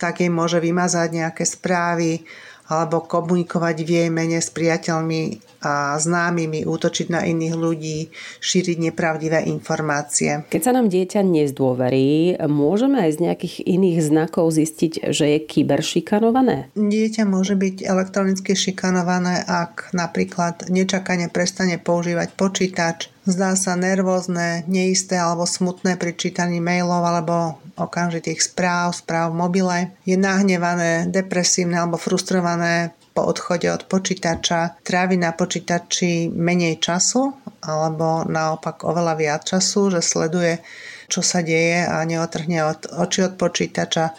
tak 0.00 0.24
jej 0.24 0.32
môže 0.32 0.56
vymazať 0.64 1.08
nejaké 1.12 1.44
správy, 1.44 2.24
alebo 2.70 3.02
komunikovať 3.02 3.76
v 3.82 3.90
jej 3.90 4.08
mene 4.14 4.38
s 4.38 4.48
priateľmi 4.54 5.50
a 5.60 5.92
známymi, 5.98 6.64
útočiť 6.64 7.12
na 7.12 7.20
iných 7.26 7.52
ľudí, 7.52 8.08
šíriť 8.40 8.78
nepravdivé 8.80 9.44
informácie. 9.50 10.48
Keď 10.48 10.62
sa 10.64 10.72
nám 10.72 10.88
dieťa 10.88 11.20
nezdôverí, 11.20 12.40
môžeme 12.48 13.04
aj 13.04 13.20
z 13.20 13.22
nejakých 13.28 13.56
iných 13.68 13.98
znakov 14.00 14.56
zistiť, 14.56 15.12
že 15.12 15.36
je 15.36 15.38
kyberšikanované? 15.44 16.72
Dieťa 16.78 17.28
môže 17.28 17.60
byť 17.60 17.84
elektronicky 17.84 18.56
šikanované, 18.56 19.44
ak 19.44 19.92
napríklad 19.92 20.72
nečakane 20.72 21.28
prestane 21.28 21.76
používať 21.76 22.32
počítač, 22.38 23.12
zdá 23.30 23.54
sa 23.54 23.78
nervózne, 23.78 24.66
neisté 24.66 25.16
alebo 25.16 25.46
smutné 25.48 25.96
pri 25.96 26.12
čítaní 26.18 26.58
mailov 26.58 27.02
alebo 27.02 27.62
okamžitých 27.78 28.42
správ, 28.42 28.92
správ 28.92 29.32
v 29.32 29.40
mobile, 29.40 29.78
je 30.04 30.18
nahnevané, 30.18 31.08
depresívne 31.08 31.80
alebo 31.80 31.96
frustrované 31.96 32.92
po 33.14 33.26
odchode 33.26 33.66
od 33.70 33.88
počítača, 33.90 34.82
trávi 34.86 35.18
na 35.18 35.34
počítači 35.34 36.30
menej 36.30 36.78
času 36.78 37.34
alebo 37.60 38.24
naopak 38.24 38.86
oveľa 38.86 39.14
viac 39.18 39.42
času, 39.44 39.92
že 39.92 40.00
sleduje, 40.00 40.62
čo 41.10 41.20
sa 41.20 41.42
deje 41.42 41.84
a 41.84 42.00
neotrhne 42.06 42.64
od, 42.64 42.80
oči 42.94 43.26
od 43.26 43.34
počítača 43.36 44.14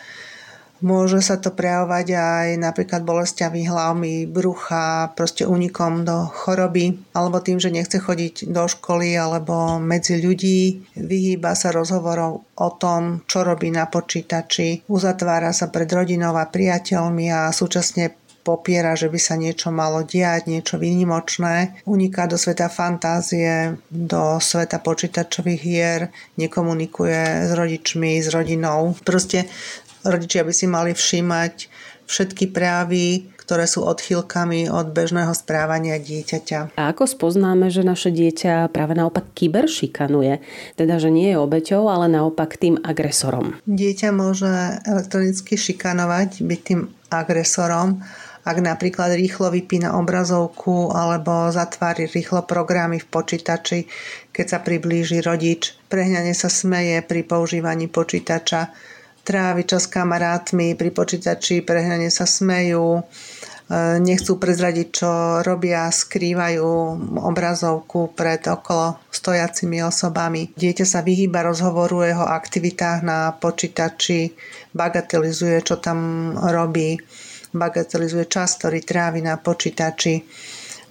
Môže 0.82 1.22
sa 1.22 1.38
to 1.38 1.54
prejavovať 1.54 2.08
aj 2.18 2.48
napríklad 2.58 3.06
bolestiami 3.06 3.70
hlavy, 3.70 4.26
brucha, 4.26 5.14
proste 5.14 5.46
únikom 5.46 6.02
do 6.02 6.26
choroby, 6.26 6.98
alebo 7.14 7.38
tým, 7.38 7.62
že 7.62 7.70
nechce 7.70 8.02
chodiť 8.02 8.50
do 8.50 8.66
školy 8.66 9.14
alebo 9.14 9.78
medzi 9.78 10.18
ľudí, 10.18 10.82
vyhýba 10.98 11.54
sa 11.54 11.70
rozhovorov 11.70 12.42
o 12.58 12.70
tom, 12.82 13.22
čo 13.30 13.46
robí 13.46 13.70
na 13.70 13.86
počítači, 13.86 14.90
uzatvára 14.90 15.54
sa 15.54 15.70
pred 15.70 15.88
rodinou 15.88 16.34
a 16.34 16.50
priateľmi 16.50 17.30
a 17.30 17.54
súčasne 17.54 18.18
popiera, 18.42 18.98
že 18.98 19.08
by 19.08 19.20
sa 19.22 19.38
niečo 19.38 19.70
malo 19.70 20.02
diať, 20.02 20.50
niečo 20.50 20.82
výnimočné. 20.82 21.86
Uniká 21.86 22.26
do 22.26 22.42
sveta 22.42 22.74
fantázie, 22.74 23.78
do 23.88 24.42
sveta 24.42 24.82
počítačových 24.82 25.62
hier, 25.62 26.02
nekomunikuje 26.42 27.48
s 27.48 27.52
rodičmi, 27.54 28.18
s 28.18 28.34
rodinou. 28.34 28.98
Proste 29.06 29.46
rodičia 30.06 30.46
by 30.46 30.54
si 30.54 30.66
mali 30.70 30.92
všímať 30.94 31.68
všetky 32.12 32.52
prejavy, 32.52 33.32
ktoré 33.40 33.68
sú 33.68 33.84
odchýlkami 33.88 34.68
od 34.68 34.92
bežného 34.92 35.32
správania 35.32 36.00
dieťaťa. 36.00 36.76
A 36.76 36.92
ako 36.92 37.08
spoznáme, 37.08 37.72
že 37.72 37.88
naše 37.88 38.12
dieťa 38.12 38.72
práve 38.72 38.96
naopak 38.96 39.32
kyberšikanuje? 39.36 40.44
Teda, 40.76 41.00
že 41.00 41.12
nie 41.12 41.32
je 41.32 41.40
obeťou, 41.40 41.88
ale 41.88 42.12
naopak 42.12 42.60
tým 42.60 42.80
agresorom. 42.84 43.60
Dieťa 43.68 44.10
môže 44.12 44.48
elektronicky 44.84 45.56
šikanovať, 45.56 46.44
byť 46.44 46.60
tým 46.64 46.82
agresorom, 47.12 48.00
ak 48.42 48.58
napríklad 48.58 49.14
rýchlo 49.14 49.54
vypína 49.54 49.94
obrazovku 50.02 50.90
alebo 50.90 51.54
zatvári 51.54 52.10
rýchlo 52.10 52.42
programy 52.50 52.98
v 52.98 53.06
počítači, 53.06 53.86
keď 54.34 54.46
sa 54.48 54.60
priblíži 54.66 55.22
rodič, 55.22 55.78
prehnane 55.86 56.34
sa 56.34 56.50
smeje 56.50 57.06
pri 57.06 57.22
používaní 57.22 57.86
počítača, 57.86 58.74
trávi 59.22 59.64
čas 59.66 59.88
s 59.88 59.92
kamarátmi 59.92 60.74
pri 60.76 60.90
počítači, 60.94 61.62
prehnane 61.62 62.10
sa 62.10 62.26
smejú, 62.26 63.02
E, 63.72 64.04
nechcú 64.04 64.36
prezradiť, 64.36 64.88
čo 64.92 65.12
robia, 65.48 65.88
skrývajú 65.88 66.68
obrazovku 67.24 68.12
pred 68.12 68.44
okolo 68.44 69.00
stojacimi 69.08 69.80
osobami. 69.80 70.52
Dieťa 70.52 70.84
sa 70.84 71.00
vyhýba 71.00 71.40
rozhovoru 71.40 72.04
o 72.04 72.08
jeho 72.12 72.26
aktivitách 72.28 73.00
na 73.00 73.32
počítači, 73.32 74.36
bagatelizuje, 74.76 75.64
čo 75.64 75.80
tam 75.80 76.32
robí, 76.36 77.00
bagatelizuje 77.56 78.28
čas, 78.28 78.60
ktorý 78.60 78.84
trávi 78.84 79.24
na 79.24 79.40
počítači 79.40 80.20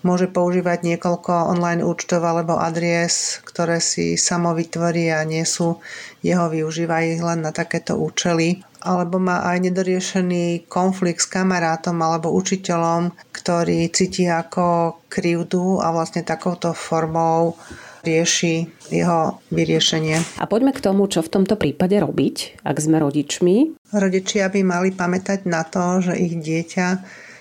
môže 0.02 0.32
používať 0.32 0.84
niekoľko 0.86 1.52
online 1.52 1.84
účtov 1.84 2.24
alebo 2.24 2.56
adries, 2.56 3.40
ktoré 3.44 3.80
si 3.82 4.16
samo 4.16 4.56
vytvorí 4.56 5.12
a 5.12 5.24
nie 5.24 5.44
sú 5.44 5.80
jeho, 6.24 6.48
využíva 6.48 7.04
ich 7.04 7.20
len 7.20 7.44
na 7.44 7.52
takéto 7.52 7.96
účely 7.96 8.64
alebo 8.80 9.20
má 9.20 9.44
aj 9.44 9.70
nedoriešený 9.70 10.64
konflikt 10.66 11.20
s 11.20 11.28
kamarátom 11.28 12.00
alebo 12.00 12.32
učiteľom, 12.32 13.12
ktorý 13.28 13.92
cíti 13.92 14.24
ako 14.24 14.96
krivdu 15.12 15.84
a 15.84 15.92
vlastne 15.92 16.24
takouto 16.24 16.72
formou 16.72 17.60
rieši 18.00 18.64
jeho 18.88 19.36
vyriešenie. 19.52 20.40
A 20.40 20.48
poďme 20.48 20.72
k 20.72 20.80
tomu, 20.80 21.04
čo 21.12 21.20
v 21.20 21.32
tomto 21.36 21.60
prípade 21.60 22.00
robiť, 22.00 22.64
ak 22.64 22.76
sme 22.80 22.96
rodičmi. 22.96 23.56
Rodičia 23.92 24.48
by 24.48 24.60
mali 24.64 24.88
pamätať 24.96 25.44
na 25.44 25.62
to, 25.68 26.00
že 26.00 26.16
ich 26.16 26.40
dieťa 26.40 26.86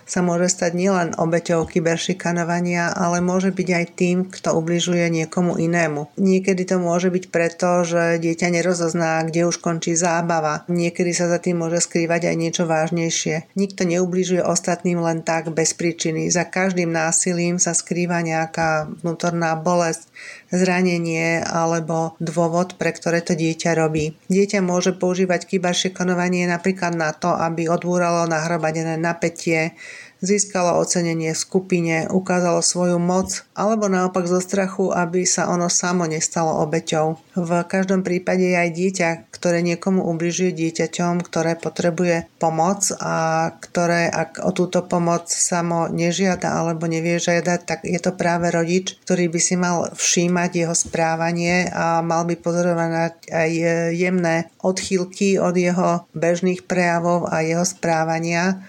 sa 0.09 0.25
môže 0.25 0.49
stať 0.49 0.73
nielen 0.73 1.13
obeťou 1.13 1.69
kyberšikanovania, 1.69 2.89
ale 2.97 3.21
môže 3.21 3.53
byť 3.53 3.69
aj 3.69 3.85
tým, 3.93 4.17
kto 4.25 4.57
ubližuje 4.57 5.05
niekomu 5.13 5.61
inému. 5.61 6.09
Niekedy 6.17 6.65
to 6.65 6.81
môže 6.81 7.13
byť 7.13 7.25
preto, 7.29 7.85
že 7.85 8.17
dieťa 8.17 8.49
nerozozná, 8.49 9.21
kde 9.29 9.45
už 9.45 9.61
končí 9.61 9.93
zábava. 9.93 10.65
Niekedy 10.65 11.13
sa 11.13 11.29
za 11.29 11.37
tým 11.37 11.61
môže 11.61 11.85
skrývať 11.85 12.33
aj 12.33 12.35
niečo 12.35 12.63
vážnejšie. 12.65 13.53
Nikto 13.53 13.85
neubližuje 13.85 14.41
ostatným 14.41 14.97
len 15.05 15.21
tak 15.21 15.53
bez 15.53 15.77
príčiny. 15.77 16.33
Za 16.33 16.49
každým 16.49 16.89
násilím 16.89 17.61
sa 17.61 17.77
skrýva 17.77 18.25
nejaká 18.25 18.89
vnútorná 19.05 19.53
bolesť, 19.53 20.09
zranenie 20.49 21.41
alebo 21.45 22.17
dôvod, 22.17 22.75
pre 22.75 22.93
ktoré 22.93 23.21
to 23.21 23.37
dieťa 23.37 23.77
robí. 23.77 24.17
Dieťa 24.27 24.65
môže 24.65 24.97
používať 24.97 25.45
kyberšikanovanie 25.45 26.49
napríklad 26.49 26.97
na 26.97 27.13
to, 27.13 27.33
aby 27.33 27.69
odbúralo 27.69 28.25
nahromadené 28.25 28.97
napätie, 28.97 29.77
získalo 30.19 30.79
ocenenie 30.79 31.31
v 31.31 31.39
skupine, 31.39 31.95
ukázalo 32.11 32.59
svoju 32.63 32.99
moc, 32.99 33.43
alebo 33.55 33.87
naopak 33.87 34.27
zo 34.27 34.39
strachu, 34.39 34.91
aby 34.91 35.23
sa 35.23 35.47
ono 35.51 35.71
samo 35.71 36.07
nestalo 36.07 36.63
obeťou. 36.63 37.19
V 37.39 37.51
každom 37.67 38.03
prípade 38.03 38.43
je 38.43 38.57
aj 38.59 38.71
dieťa, 38.75 39.09
ktoré 39.31 39.63
niekomu 39.63 40.03
ubližuje 40.03 40.51
dieťaťom, 40.51 41.23
ktoré 41.23 41.55
potrebuje 41.55 42.27
pomoc 42.39 42.91
a 42.99 43.47
ktoré, 43.63 44.11
ak 44.11 44.43
o 44.43 44.51
túto 44.51 44.83
pomoc 44.83 45.31
samo 45.31 45.87
nežiada 45.87 46.51
alebo 46.59 46.87
nevie 46.87 47.15
žiadať, 47.19 47.59
tak 47.63 47.79
je 47.87 47.99
to 47.99 48.11
práve 48.15 48.51
rodič, 48.51 48.99
ktorý 49.07 49.31
by 49.31 49.39
si 49.39 49.55
mal 49.55 49.87
všímať 49.95 50.51
jeho 50.51 50.75
správanie 50.75 51.71
a 51.71 52.03
mal 52.03 52.27
by 52.27 52.35
pozorovať 52.35 53.31
aj 53.31 53.51
jemné 53.95 54.51
odchýlky 54.59 55.39
od 55.39 55.55
jeho 55.55 56.03
bežných 56.11 56.67
prejavov 56.67 57.31
a 57.31 57.39
jeho 57.39 57.63
správania 57.63 58.59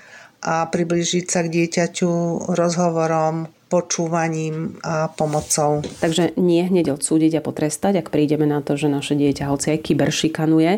a 0.41 0.65
približiť 0.69 1.25
sa 1.29 1.45
k 1.45 1.53
dieťaťu 1.53 2.11
rozhovorom, 2.53 3.49
počúvaním 3.71 4.83
a 4.83 5.07
pomocou. 5.15 5.81
Takže 6.03 6.35
nie 6.35 6.67
hneď 6.67 6.99
odsúdiť 6.99 7.39
a 7.39 7.45
potrestať, 7.45 8.03
ak 8.03 8.11
prídeme 8.11 8.45
na 8.45 8.61
to, 8.67 8.75
že 8.75 8.91
naše 8.91 9.15
dieťa 9.15 9.47
hoci 9.47 9.79
aj 9.79 9.87
kyberšikanuje. 9.87 10.73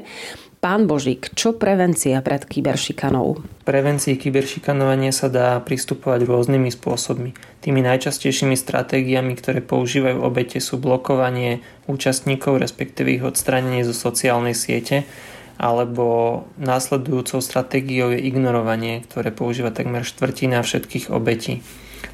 Pán 0.62 0.86
Božík, 0.86 1.34
čo 1.34 1.58
prevencia 1.58 2.22
pred 2.22 2.46
kyberšikanou? 2.46 3.42
Prevencii 3.66 4.14
kyberšikanovania 4.14 5.10
sa 5.10 5.26
dá 5.26 5.58
pristupovať 5.58 6.22
rôznymi 6.22 6.70
spôsobmi. 6.70 7.34
Tými 7.58 7.82
najčastejšími 7.82 8.54
stratégiami, 8.54 9.34
ktoré 9.34 9.58
používajú 9.58 10.22
obete 10.22 10.62
sú 10.62 10.78
blokovanie 10.78 11.66
účastníkov, 11.90 12.62
respektíve 12.62 13.10
ich 13.10 13.26
odstránenie 13.26 13.82
zo 13.82 13.90
sociálnej 13.90 14.54
siete, 14.54 15.02
alebo 15.62 16.42
následujúcou 16.58 17.38
stratégiou 17.38 18.10
je 18.10 18.18
ignorovanie, 18.18 19.06
ktoré 19.06 19.30
používa 19.30 19.70
takmer 19.70 20.02
štvrtina 20.02 20.66
všetkých 20.66 21.14
obetí. 21.14 21.62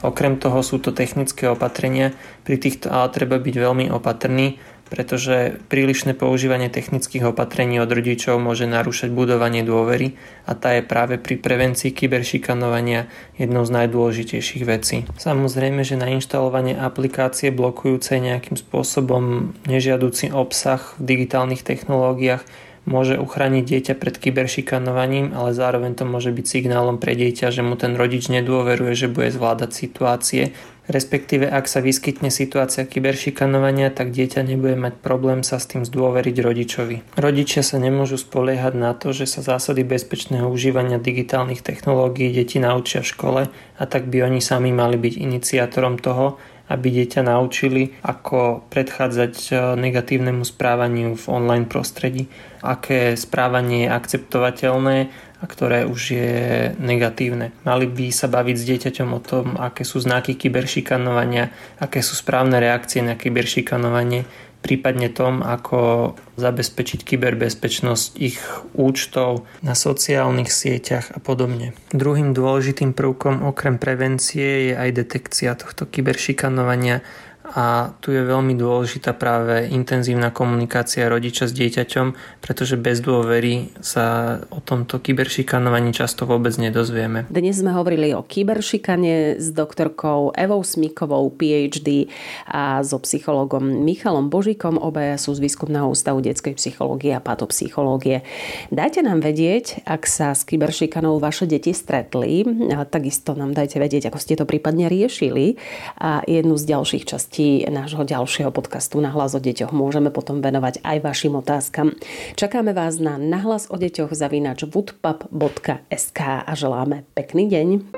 Okrem 0.05 0.37
toho 0.37 0.61
sú 0.61 0.77
to 0.79 0.93
technické 0.93 1.49
opatrenia, 1.49 2.13
pri 2.45 2.61
týchto 2.61 2.93
ale 2.93 3.09
treba 3.09 3.41
byť 3.41 3.57
veľmi 3.57 3.89
opatrný, 3.89 4.61
pretože 4.89 5.61
prílišné 5.69 6.17
používanie 6.17 6.73
technických 6.73 7.33
opatrení 7.33 7.77
od 7.81 7.93
rodičov 7.93 8.41
môže 8.41 8.65
narúšať 8.65 9.13
budovanie 9.13 9.61
dôvery 9.61 10.17
a 10.49 10.57
tá 10.57 10.77
je 10.77 10.83
práve 10.83 11.21
pri 11.21 11.37
prevencii 11.37 11.93
kyberšikanovania 11.93 13.07
jednou 13.37 13.69
z 13.69 13.71
najdôležitejších 13.75 14.65
vecí. 14.65 15.05
Samozrejme, 15.21 15.85
že 15.85 16.01
na 16.01 16.09
inštalovanie 16.09 16.77
aplikácie 16.77 17.53
blokujúcej 17.53 18.21
nejakým 18.21 18.57
spôsobom 18.57 19.53
nežiaducí 19.69 20.33
obsah 20.33 20.81
v 20.97 21.05
digitálnych 21.05 21.65
technológiách 21.65 22.68
môže 22.89 23.21
uchrániť 23.21 23.65
dieťa 23.69 23.95
pred 24.01 24.17
kyberšikanovaním, 24.17 25.37
ale 25.37 25.53
zároveň 25.53 25.93
to 25.93 26.09
môže 26.09 26.33
byť 26.33 26.47
signálom 26.49 26.97
pre 26.97 27.13
dieťa, 27.13 27.53
že 27.53 27.61
mu 27.61 27.77
ten 27.77 27.95
rodič 27.95 28.33
nedôveruje, 28.33 28.97
že 28.97 29.13
bude 29.13 29.29
zvládať 29.29 29.71
situácie, 29.77 30.57
respektíve 30.89 31.45
ak 31.45 31.69
sa 31.69 31.85
vyskytne 31.85 32.33
situácia 32.33 32.89
kyberšikanovania, 32.89 33.93
tak 33.93 34.11
dieťa 34.11 34.41
nebude 34.43 34.75
mať 34.81 35.05
problém 35.05 35.45
sa 35.45 35.61
s 35.61 35.69
tým 35.69 35.85
zdôveriť 35.85 36.37
rodičovi. 36.41 36.97
Rodičia 37.21 37.61
sa 37.61 37.77
nemôžu 37.77 38.17
spoliehať 38.17 38.75
na 38.75 38.97
to, 38.97 39.13
že 39.13 39.29
sa 39.29 39.45
zásady 39.45 39.85
bezpečného 39.85 40.49
užívania 40.49 40.97
digitálnych 40.97 41.61
technológií 41.61 42.33
deti 42.33 42.57
naučia 42.57 43.05
v 43.05 43.11
škole 43.13 43.43
a 43.53 43.83
tak 43.85 44.09
by 44.09 44.25
oni 44.25 44.41
sami 44.41 44.73
mali 44.73 44.97
byť 44.97 45.15
iniciátorom 45.21 46.01
toho, 46.01 46.41
aby 46.69 46.87
dieťa 46.93 47.25
naučili, 47.25 47.97
ako 48.05 48.69
predchádzať 48.69 49.35
e, 49.49 49.53
negatívnemu 49.77 50.45
správaniu 50.45 51.17
v 51.17 51.25
online 51.29 51.67
prostredí, 51.67 52.29
aké 52.61 53.17
správanie 53.17 53.89
je 53.89 53.95
akceptovateľné 53.95 54.99
a 55.39 55.45
ktoré 55.47 55.87
už 55.87 56.01
je 56.19 56.35
negatívne. 56.83 57.55
Mali 57.63 57.87
by 57.87 58.11
sa 58.11 58.27
baviť 58.27 58.57
s 58.59 58.69
dieťaťom 58.69 59.09
o 59.15 59.21
tom, 59.23 59.55
aké 59.55 59.87
sú 59.87 60.03
znaky 60.03 60.35
kyberšikanovania, 60.35 61.55
aké 61.79 62.03
sú 62.03 62.19
správne 62.19 62.59
reakcie 62.59 63.07
na 63.07 63.15
kyberšikanovanie, 63.15 64.27
prípadne 64.69 65.09
tom, 65.09 65.41
ako 65.41 66.13
zabezpečiť 66.37 67.01
kyberbezpečnosť 67.09 68.21
ich 68.21 68.37
účtov 68.77 69.49
na 69.65 69.73
sociálnych 69.73 70.53
sieťach 70.53 71.17
a 71.17 71.19
podobne. 71.25 71.73
Druhým 71.97 72.37
dôležitým 72.37 72.93
prvkom 72.93 73.49
okrem 73.49 73.81
prevencie 73.81 74.69
je 74.69 74.75
aj 74.77 74.91
detekcia 74.93 75.57
tohto 75.57 75.89
kyberšikanovania 75.89 77.01
a 77.49 77.97
tu 78.05 78.13
je 78.13 78.21
veľmi 78.21 78.53
dôležitá 78.61 79.17
práve 79.17 79.73
intenzívna 79.73 80.29
komunikácia 80.29 81.09
rodiča 81.09 81.49
s 81.49 81.57
dieťaťom, 81.57 82.41
pretože 82.45 82.77
bez 82.77 83.01
dôvery 83.01 83.73
sa 83.81 84.37
o 84.53 84.61
tomto 84.61 85.01
kyberšikanovaní 85.01 85.97
často 85.97 86.29
vôbec 86.29 86.53
nedozvieme. 86.61 87.25
Dnes 87.33 87.57
sme 87.57 87.73
hovorili 87.73 88.13
o 88.13 88.21
kyberšikane 88.21 89.41
s 89.41 89.49
doktorkou 89.57 90.37
Evou 90.37 90.61
Smikovou, 90.61 91.25
PhD 91.33 92.13
a 92.45 92.85
so 92.85 93.01
psychologom 93.01 93.65
Michalom 93.65 94.29
Božikom. 94.29 94.77
Obaja 94.77 95.17
sú 95.17 95.33
z 95.33 95.41
Výskumného 95.41 95.89
ústavu 95.89 96.21
detskej 96.21 96.53
psychológie 96.61 97.17
a 97.17 97.25
patopsychológie. 97.25 98.27
Dajte 98.69 99.01
nám 99.01 99.25
vedieť, 99.25 99.89
ak 99.89 100.05
sa 100.05 100.37
s 100.37 100.45
kyberšikanou 100.45 101.17
vaše 101.17 101.49
deti 101.49 101.73
stretli. 101.73 102.45
Takisto 102.93 103.33
nám 103.33 103.57
dajte 103.57 103.81
vedieť, 103.81 104.13
ako 104.13 104.19
ste 104.21 104.37
to 104.37 104.45
prípadne 104.45 104.93
riešili. 104.93 105.57
A 105.97 106.21
jednu 106.29 106.59
z 106.61 106.77
ďalších 106.77 107.09
častí 107.09 107.38
časti 107.39 107.71
nášho 107.71 108.03
ďalšieho 108.03 108.51
podcastu 108.51 108.99
Na 108.99 109.15
hlas 109.15 109.31
o 109.31 109.39
deťoch 109.39 109.71
môžeme 109.71 110.11
potom 110.11 110.43
venovať 110.43 110.83
aj 110.83 110.99
vašim 111.07 111.39
otázkam. 111.39 111.95
Čakáme 112.35 112.75
vás 112.75 112.99
na 112.99 113.15
nahlas 113.15 113.71
o 113.71 113.79
deťoch 113.79 114.11
zavinač 114.11 114.67
woodpub.sk 114.67 116.19
a 116.19 116.53
želáme 116.59 117.07
pekný 117.15 117.47
deň. 117.47 117.98